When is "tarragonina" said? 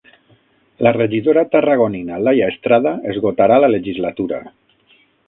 1.55-2.17